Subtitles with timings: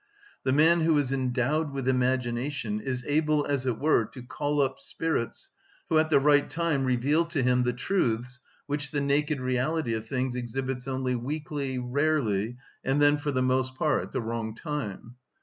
[0.43, 4.79] The man who is endowed with imagination is able, as it were, to call up
[4.79, 5.51] spirits,
[5.89, 10.07] who at the right time reveal to him the truths which the naked reality of
[10.07, 15.17] things exhibits only weakly, rarely, and then for the most part at the wrong time.